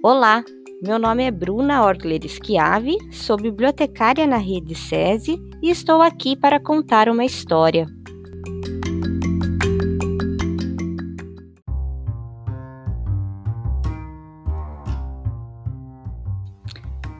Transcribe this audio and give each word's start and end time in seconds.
Olá, 0.00 0.44
meu 0.80 0.96
nome 0.96 1.24
é 1.24 1.30
Bruna 1.30 1.84
Orgler 1.84 2.20
Schiavi, 2.22 2.96
sou 3.10 3.36
bibliotecária 3.36 4.28
na 4.28 4.36
rede 4.36 4.72
SESI 4.72 5.42
e 5.60 5.70
estou 5.70 6.00
aqui 6.00 6.36
para 6.36 6.60
contar 6.60 7.08
uma 7.08 7.24
história. 7.24 7.84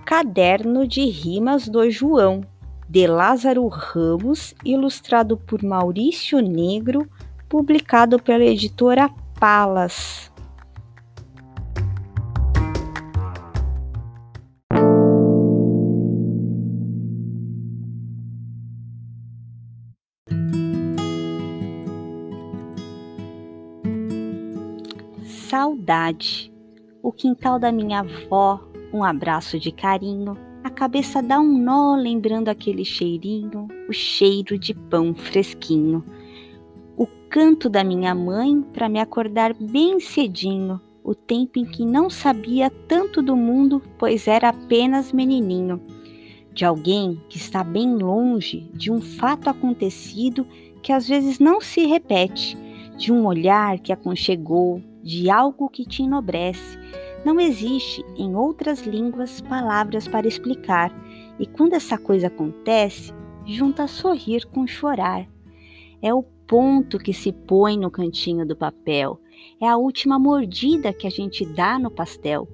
Caderno 0.07 0.87
de 0.87 1.05
Rimas 1.05 1.69
do 1.69 1.91
João, 1.91 2.43
de 2.89 3.09
Lázaro 3.09 3.67
Ramos, 3.67 4.55
ilustrado 4.65 5.37
por 5.37 5.65
Maurício 5.65 6.39
Negro, 6.41 7.09
publicado 7.49 8.23
pela 8.23 8.45
editora 8.45 9.11
Palas. 9.41 10.31
Saudade. 25.49 26.53
O 27.03 27.11
quintal 27.11 27.59
da 27.59 27.73
minha 27.73 28.01
avó, 28.01 28.61
um 28.93 29.03
abraço 29.03 29.59
de 29.59 29.73
carinho, 29.73 30.37
a 30.63 30.69
cabeça 30.69 31.23
dá 31.23 31.41
um 31.41 31.57
nó 31.57 31.97
lembrando 31.97 32.51
aquele 32.51 32.85
cheirinho, 32.85 33.67
o 33.89 33.93
cheiro 33.95 34.59
de 34.59 34.75
pão 34.75 35.15
fresquinho. 35.15 36.05
O 36.99 37.07
canto 37.31 37.71
da 37.71 37.83
minha 37.83 38.15
mãe 38.15 38.61
para 38.75 38.91
me 38.91 39.01
acordar 39.01 39.55
bem 39.55 39.99
cedinho, 40.01 40.79
o 41.03 41.15
tempo 41.15 41.59
em 41.59 41.65
que 41.65 41.83
não 41.83 42.11
sabia 42.11 42.69
tanto 42.87 43.23
do 43.23 43.35
mundo, 43.35 43.83
pois 43.99 44.29
era 44.29 44.51
apenas 44.51 45.15
menininho. 45.15 45.81
De 46.53 46.67
alguém 46.67 47.23
que 47.27 47.39
está 47.39 47.65
bem 47.65 47.97
longe, 47.97 48.71
de 48.75 48.93
um 48.93 49.01
fato 49.01 49.49
acontecido 49.49 50.47
que 50.83 50.93
às 50.93 51.09
vezes 51.09 51.39
não 51.39 51.59
se 51.59 51.87
repete, 51.87 52.55
de 52.99 53.11
um 53.11 53.25
olhar 53.25 53.79
que 53.79 53.95
aconchegou, 53.95 54.83
de 55.03 55.31
algo 55.31 55.69
que 55.69 55.85
te 55.85 56.03
enobrece 56.03 56.79
não 57.25 57.41
existe 57.41 58.05
em 58.17 58.35
outras 58.35 58.83
línguas 58.83 59.41
palavras 59.41 60.07
para 60.07 60.29
explicar, 60.29 60.93
e 61.39 61.47
quando 61.47 61.75
essa 61.75 61.99
coisa 61.99 62.29
acontece, 62.29 63.13
junta 63.45 63.87
sorrir 63.87 64.47
com 64.47 64.67
chorar. 64.67 65.29
É 66.01 66.15
o 66.15 66.23
ponto 66.23 66.99
que 66.99 67.13
se 67.13 67.33
põe 67.33 67.77
no 67.77 67.91
cantinho 67.91 68.47
do 68.47 68.57
papel, 68.57 69.21
é 69.61 69.69
a 69.69 69.77
última 69.77 70.19
mordida 70.19 70.93
que 70.93 71.07
a 71.07 71.11
gente 71.11 71.45
dá 71.45 71.79
no 71.79 71.91
pastel. 71.91 72.49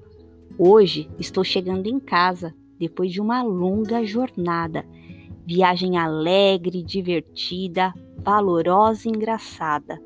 Hoje 0.57 1.09
estou 1.19 1.43
chegando 1.43 1.87
em 1.87 1.99
casa, 1.99 2.53
depois 2.79 3.11
de 3.11 3.21
uma 3.21 3.43
longa 3.43 4.03
jornada. 4.03 4.85
Viagem 5.45 5.97
alegre, 5.97 6.81
divertida, 6.81 7.93
valorosa 8.17 9.07
e 9.07 9.11
engraçada. 9.11 10.01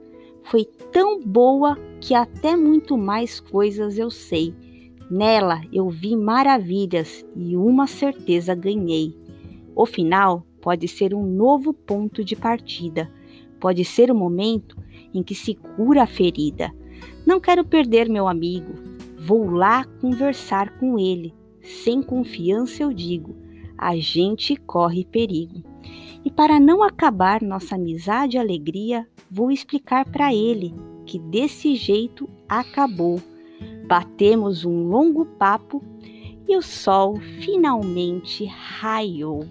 Foi 0.49 0.65
tão 0.91 1.21
boa 1.21 1.77
que 2.01 2.15
até 2.15 2.55
muito 2.55 2.97
mais 2.97 3.39
coisas 3.39 3.99
eu 3.99 4.09
sei. 4.09 4.51
Nela 5.09 5.61
eu 5.71 5.89
vi 5.89 6.15
maravilhas 6.15 7.23
e 7.35 7.55
uma 7.55 7.85
certeza 7.85 8.55
ganhei. 8.55 9.15
O 9.75 9.85
final 9.85 10.43
pode 10.59 10.87
ser 10.87 11.13
um 11.13 11.23
novo 11.23 11.71
ponto 11.71 12.23
de 12.23 12.35
partida, 12.35 13.11
pode 13.59 13.85
ser 13.85 14.09
o 14.09 14.15
momento 14.15 14.75
em 15.13 15.21
que 15.21 15.35
se 15.35 15.53
cura 15.53 16.01
a 16.01 16.07
ferida. 16.07 16.73
Não 17.27 17.39
quero 17.39 17.63
perder 17.63 18.09
meu 18.09 18.27
amigo, 18.27 18.73
vou 19.19 19.51
lá 19.51 19.85
conversar 20.01 20.79
com 20.79 20.97
ele. 20.97 21.31
Sem 21.61 22.01
confiança 22.01 22.81
eu 22.81 22.91
digo: 22.91 23.35
a 23.77 23.95
gente 23.97 24.55
corre 24.55 25.05
perigo. 25.05 25.61
E 26.25 26.31
para 26.31 26.59
não 26.59 26.81
acabar 26.81 27.39
nossa 27.43 27.75
amizade 27.75 28.35
e 28.35 28.39
alegria, 28.39 29.07
vou 29.29 29.51
explicar 29.51 30.05
para 30.05 30.33
ele 30.33 30.73
que 31.05 31.19
desse 31.19 31.75
jeito 31.75 32.29
acabou. 32.47 33.21
Batemos 33.87 34.65
um 34.65 34.87
longo 34.87 35.25
papo 35.25 35.83
e 36.47 36.55
o 36.55 36.61
sol 36.61 37.17
finalmente 37.41 38.45
raiou. 38.45 39.45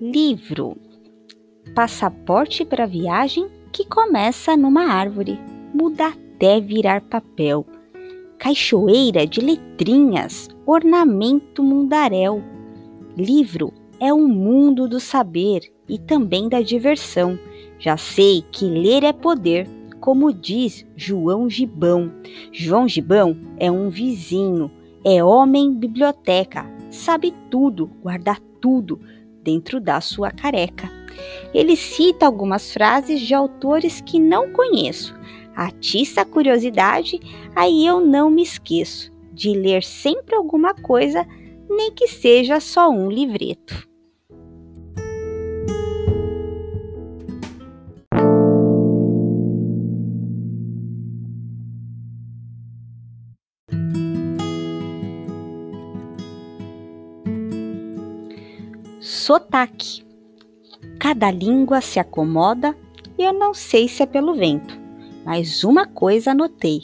Livro 0.00 0.76
Passaporte 1.74 2.64
para 2.64 2.86
viagem 2.86 3.59
que 3.72 3.84
começa 3.84 4.56
numa 4.56 4.84
árvore, 4.84 5.38
muda 5.74 6.08
até 6.08 6.60
virar 6.60 7.00
papel. 7.02 7.66
Caixoeira 8.38 9.26
de 9.26 9.40
letrinhas, 9.40 10.48
ornamento 10.66 11.62
mundaréu. 11.62 12.42
Livro 13.16 13.72
é 14.00 14.12
o 14.12 14.26
mundo 14.26 14.88
do 14.88 14.98
saber 14.98 15.60
e 15.88 15.98
também 15.98 16.48
da 16.48 16.62
diversão. 16.62 17.38
Já 17.78 17.96
sei 17.96 18.42
que 18.50 18.64
ler 18.64 19.04
é 19.04 19.12
poder, 19.12 19.68
como 20.00 20.32
diz 20.32 20.86
João 20.96 21.48
Gibão. 21.48 22.10
João 22.50 22.88
Gibão 22.88 23.36
é 23.58 23.70
um 23.70 23.90
vizinho, 23.90 24.70
é 25.04 25.22
homem 25.22 25.74
biblioteca, 25.74 26.66
sabe 26.90 27.34
tudo, 27.50 27.90
guarda 28.02 28.36
tudo 28.60 29.00
dentro 29.42 29.80
da 29.80 30.00
sua 30.00 30.30
careca. 30.30 30.99
Ele 31.52 31.76
cita 31.76 32.26
algumas 32.26 32.72
frases 32.72 33.20
de 33.20 33.34
autores 33.34 34.00
que 34.00 34.18
não 34.18 34.52
conheço. 34.52 35.14
Atiça 35.54 36.22
a 36.22 36.24
curiosidade, 36.24 37.20
aí 37.54 37.86
eu 37.86 38.00
não 38.00 38.30
me 38.30 38.42
esqueço 38.42 39.12
de 39.32 39.54
ler 39.54 39.82
sempre 39.82 40.34
alguma 40.34 40.74
coisa, 40.74 41.26
nem 41.68 41.92
que 41.92 42.06
seja 42.06 42.60
só 42.60 42.90
um 42.90 43.10
livreto. 43.10 43.88
Sotaque 59.00 60.09
Cada 61.00 61.30
língua 61.30 61.80
se 61.80 61.98
acomoda 61.98 62.76
e 63.16 63.24
eu 63.24 63.32
não 63.32 63.54
sei 63.54 63.88
se 63.88 64.02
é 64.02 64.06
pelo 64.06 64.34
vento, 64.34 64.78
mas 65.24 65.64
uma 65.64 65.86
coisa 65.86 66.34
notei: 66.34 66.82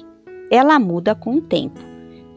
ela 0.51 0.79
muda 0.79 1.15
com 1.15 1.35
o 1.35 1.43
tempo. 1.43 1.79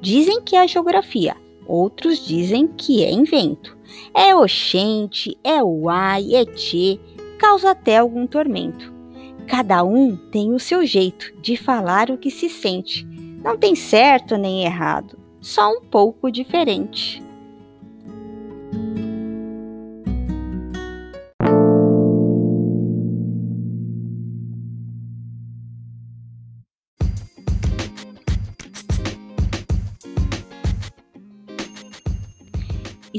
Dizem 0.02 0.42
que 0.42 0.58
é 0.58 0.68
geografia, 0.68 1.38
outros 1.66 2.20
dizem 2.28 2.68
que 2.68 3.02
é 3.02 3.10
invento. 3.10 3.78
É 4.14 4.36
oxente, 4.36 5.38
é 5.42 5.64
uai, 5.64 6.36
é 6.36 6.44
tchê, 6.44 7.00
causa 7.38 7.72
até 7.72 7.98
algum 7.98 8.28
tormento. 8.28 8.94
Cada 9.48 9.82
um 9.82 10.18
tem 10.18 10.54
o 10.54 10.60
seu 10.60 10.86
jeito 10.86 11.34
de 11.42 11.56
falar 11.56 12.10
o 12.10 12.18
que 12.18 12.30
se 12.30 12.50
sente. 12.50 13.08
Não 13.42 13.58
tem 13.58 13.74
certo 13.74 14.36
nem 14.36 14.66
errado, 14.66 15.18
só 15.40 15.72
um 15.72 15.80
pouco 15.80 16.30
diferente. 16.30 17.24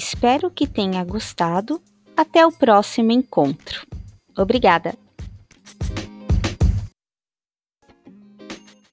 Espero 0.00 0.50
que 0.50 0.66
tenha 0.66 1.04
gostado. 1.04 1.78
Até 2.16 2.46
o 2.46 2.50
próximo 2.50 3.12
encontro. 3.12 3.86
Obrigada! 4.34 4.94